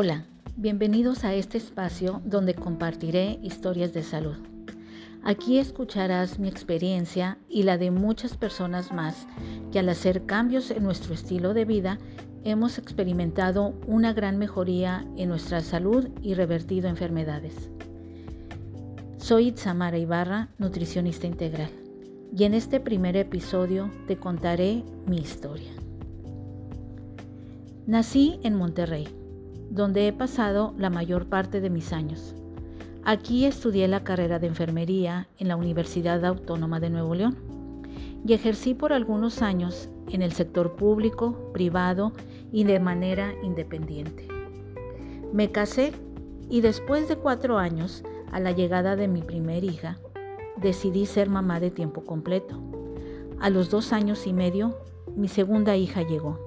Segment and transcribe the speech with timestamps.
[0.00, 4.36] Hola, bienvenidos a este espacio donde compartiré historias de salud.
[5.24, 9.26] Aquí escucharás mi experiencia y la de muchas personas más
[9.72, 11.98] que al hacer cambios en nuestro estilo de vida
[12.44, 17.56] hemos experimentado una gran mejoría en nuestra salud y revertido enfermedades.
[19.16, 21.72] Soy Itzamara Ibarra, nutricionista integral,
[22.36, 25.72] y en este primer episodio te contaré mi historia.
[27.88, 29.17] Nací en Monterrey
[29.70, 32.34] donde he pasado la mayor parte de mis años.
[33.04, 37.36] Aquí estudié la carrera de enfermería en la Universidad Autónoma de Nuevo León
[38.26, 42.12] y ejercí por algunos años en el sector público, privado
[42.52, 44.28] y de manera independiente.
[45.32, 45.92] Me casé
[46.50, 49.98] y después de cuatro años, a la llegada de mi primer hija,
[50.56, 52.60] decidí ser mamá de tiempo completo.
[53.40, 54.78] A los dos años y medio,
[55.14, 56.38] mi segunda hija llegó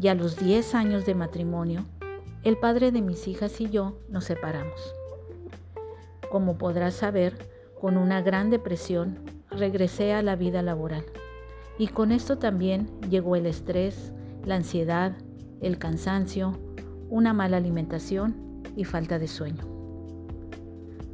[0.00, 1.84] y a los diez años de matrimonio,
[2.42, 4.94] el padre de mis hijas y yo nos separamos.
[6.30, 7.36] Como podrás saber,
[7.78, 9.18] con una gran depresión
[9.50, 11.04] regresé a la vida laboral.
[11.78, 14.12] Y con esto también llegó el estrés,
[14.44, 15.16] la ansiedad,
[15.60, 16.58] el cansancio,
[17.10, 19.64] una mala alimentación y falta de sueño.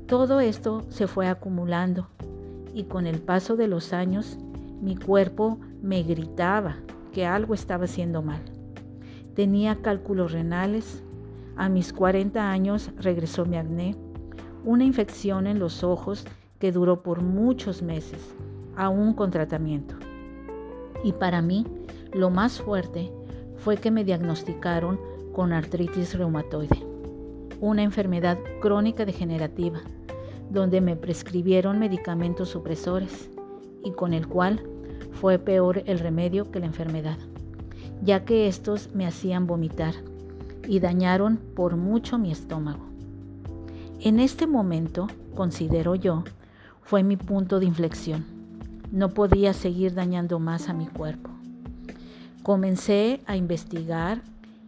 [0.06, 2.08] Todo esto se fue acumulando
[2.72, 4.38] y con el paso de los años
[4.80, 6.77] mi cuerpo me gritaba
[7.12, 8.42] que algo estaba haciendo mal.
[9.34, 11.02] Tenía cálculos renales,
[11.56, 13.96] a mis 40 años regresó mi acné,
[14.64, 16.24] una infección en los ojos
[16.58, 18.34] que duró por muchos meses,
[18.76, 19.94] aún con tratamiento.
[21.02, 21.66] Y para mí,
[22.12, 23.10] lo más fuerte
[23.56, 25.00] fue que me diagnosticaron
[25.32, 26.82] con artritis reumatoide,
[27.60, 29.80] una enfermedad crónica degenerativa,
[30.50, 33.30] donde me prescribieron medicamentos supresores
[33.82, 34.62] y con el cual
[35.12, 37.18] fue peor el remedio que la enfermedad,
[38.02, 39.94] ya que estos me hacían vomitar
[40.67, 42.84] y dañaron por mucho mi estómago.
[44.01, 46.24] En este momento, considero yo,
[46.83, 48.24] fue mi punto de inflexión.
[48.92, 51.30] No podía seguir dañando más a mi cuerpo.
[52.42, 54.23] Comencé a investigar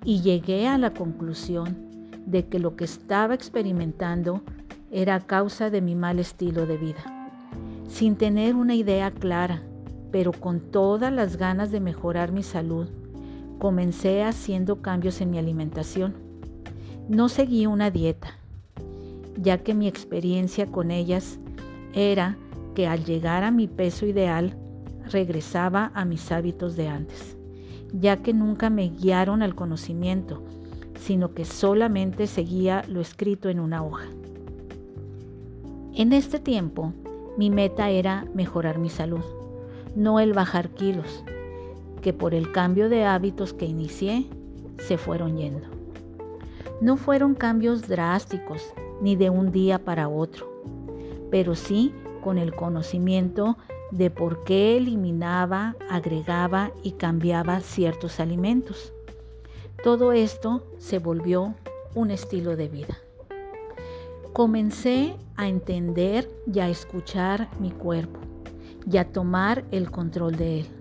[0.04, 1.76] y llegué a la conclusión
[2.26, 4.42] de que lo que estaba experimentando
[4.90, 7.30] era causa de mi mal estilo de vida.
[7.88, 9.62] Sin tener una idea clara,
[10.10, 12.88] pero con todas las ganas de mejorar mi salud,
[13.58, 16.14] comencé haciendo cambios en mi alimentación.
[17.08, 18.34] No seguí una dieta,
[19.36, 21.38] ya que mi experiencia con ellas
[21.94, 22.36] era
[22.74, 24.56] que al llegar a mi peso ideal
[25.10, 27.36] regresaba a mis hábitos de antes,
[27.92, 30.42] ya que nunca me guiaron al conocimiento,
[31.00, 34.06] sino que solamente seguía lo escrito en una hoja.
[35.94, 36.92] En este tiempo,
[37.36, 39.24] mi meta era mejorar mi salud,
[39.96, 41.24] no el bajar kilos,
[42.00, 44.26] que por el cambio de hábitos que inicié
[44.78, 45.66] se fueron yendo.
[46.80, 48.62] No fueron cambios drásticos
[49.00, 50.48] ni de un día para otro,
[51.30, 51.92] pero sí
[52.22, 53.56] con el conocimiento
[53.90, 58.92] de por qué eliminaba, agregaba y cambiaba ciertos alimentos.
[59.82, 61.54] Todo esto se volvió
[61.94, 62.98] un estilo de vida.
[64.32, 68.20] Comencé a entender y a escuchar mi cuerpo
[68.90, 70.77] y a tomar el control de él.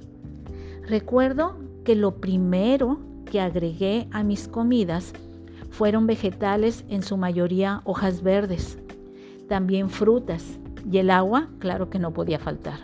[0.88, 3.00] Recuerdo que lo primero
[3.30, 5.14] que agregué a mis comidas
[5.70, 8.80] fueron vegetales, en su mayoría hojas verdes,
[9.50, 10.60] también frutas
[10.90, 12.80] y el agua, claro que no podía faltar.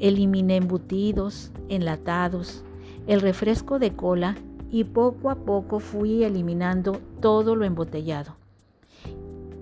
[0.00, 2.64] Eliminé embutidos, enlatados,
[3.06, 4.34] el refresco de cola
[4.70, 8.36] y poco a poco fui eliminando todo lo embotellado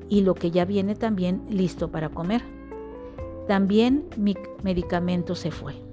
[0.09, 2.43] y lo que ya viene también listo para comer.
[3.49, 5.84] También mi medicamento se fue.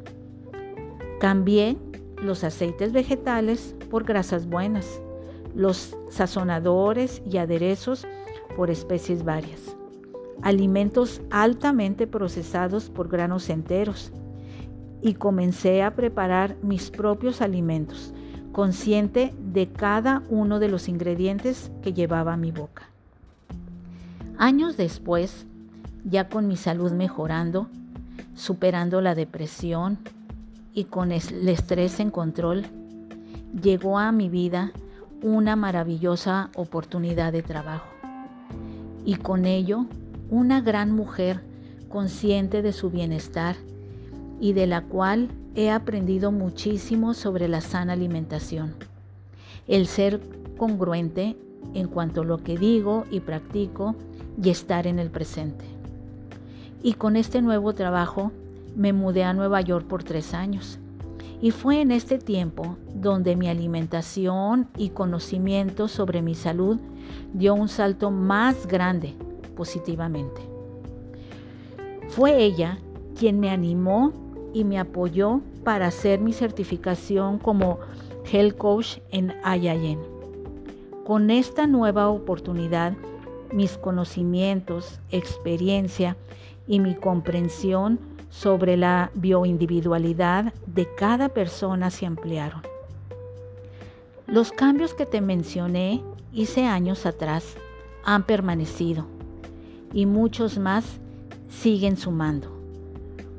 [1.21, 1.77] Cambié
[2.19, 4.99] los aceites vegetales por grasas buenas,
[5.53, 8.07] los sazonadores y aderezos
[8.55, 9.77] por especies varias,
[10.41, 14.11] alimentos altamente procesados por granos enteros
[15.03, 18.15] y comencé a preparar mis propios alimentos,
[18.51, 22.89] consciente de cada uno de los ingredientes que llevaba a mi boca.
[24.39, 25.45] Años después,
[26.03, 27.69] ya con mi salud mejorando,
[28.33, 29.99] superando la depresión,
[30.73, 32.65] y con el estrés en control,
[33.61, 34.71] llegó a mi vida
[35.21, 37.87] una maravillosa oportunidad de trabajo.
[39.05, 39.85] Y con ello,
[40.29, 41.41] una gran mujer
[41.89, 43.55] consciente de su bienestar
[44.39, 48.75] y de la cual he aprendido muchísimo sobre la sana alimentación.
[49.67, 50.21] El ser
[50.57, 51.35] congruente
[51.73, 53.95] en cuanto a lo que digo y practico
[54.41, 55.65] y estar en el presente.
[56.81, 58.31] Y con este nuevo trabajo
[58.75, 60.79] me mudé a Nueva York por tres años
[61.41, 66.79] y fue en este tiempo donde mi alimentación y conocimiento sobre mi salud
[67.33, 69.15] dio un salto más grande
[69.55, 70.41] positivamente.
[72.09, 72.77] Fue ella
[73.17, 74.13] quien me animó
[74.53, 77.79] y me apoyó para hacer mi certificación como
[78.31, 79.99] Health Coach en IIN.
[81.05, 82.93] Con esta nueva oportunidad,
[83.51, 86.17] mis conocimientos, experiencia
[86.67, 87.99] y mi comprensión
[88.31, 92.61] sobre la bioindividualidad de cada persona se ampliaron.
[94.25, 96.01] Los cambios que te mencioné
[96.31, 97.55] hice años atrás
[98.05, 99.05] han permanecido
[99.93, 100.85] y muchos más
[101.49, 102.49] siguen sumando,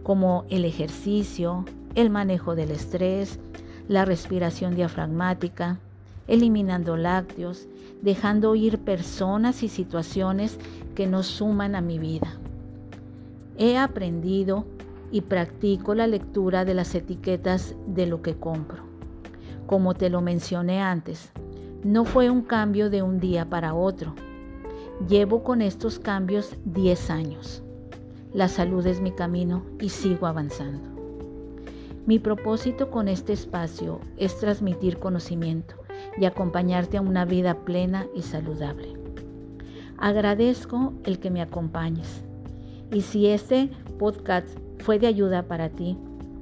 [0.03, 1.65] como el ejercicio,
[1.95, 3.41] el manejo del estrés,
[3.89, 5.79] la respiración diafragmática,
[6.29, 7.67] eliminando lácteos,
[8.03, 10.59] dejando ir personas y situaciones
[10.95, 12.37] que no suman a mi vida.
[13.57, 14.67] He aprendido
[15.13, 18.83] y practico la lectura de las etiquetas de lo que compro.
[19.67, 21.31] Como te lo mencioné antes,
[21.85, 24.15] no fue un cambio de un día para otro.
[25.07, 27.63] Llevo con estos cambios 10 años.
[28.33, 30.89] La salud es mi camino y sigo avanzando.
[32.07, 35.77] Mi propósito con este espacio es transmitir conocimiento
[36.19, 38.95] y acompañarte a una vida plena y saludable.
[39.99, 42.25] Agradezco el que me acompañes.
[42.91, 44.49] Y si este podcast
[44.83, 45.97] fue de ayuda para ti,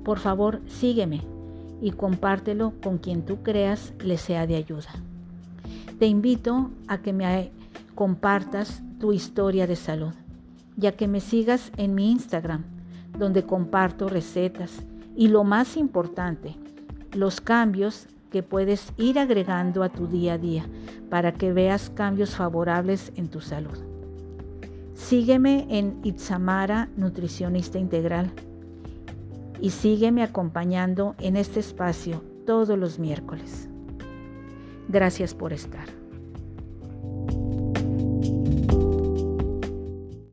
[0.04, 1.20] por favor sígueme
[1.80, 4.90] y compártelo con quien tú creas le sea de ayuda.
[5.98, 7.52] Te invito a que me
[7.94, 10.14] compartas tu historia de salud,
[10.76, 12.64] ya que me sigas en mi Instagram,
[13.18, 14.82] donde comparto recetas
[15.14, 16.56] y lo más importante,
[17.12, 20.64] los cambios que puedes ir agregando a tu día a día
[21.10, 23.89] para que veas cambios favorables en tu salud.
[25.00, 28.30] Sígueme en Itzamara Nutricionista Integral
[29.58, 33.68] y sígueme acompañando en este espacio todos los miércoles.
[34.88, 35.99] Gracias por estar.